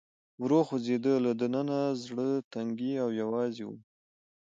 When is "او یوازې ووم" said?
3.03-3.79